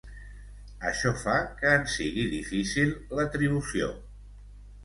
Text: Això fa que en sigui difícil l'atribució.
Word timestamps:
Això 0.91 1.11
fa 1.25 1.35
que 1.59 1.73
en 1.81 1.85
sigui 1.97 2.25
difícil 2.33 2.97
l'atribució. 3.19 3.95